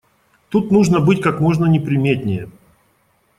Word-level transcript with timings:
Тут 0.49 0.71
нужно 0.71 0.99
быть 0.99 1.21
как 1.21 1.41
можно 1.41 1.67
неприметнее. 1.67 2.49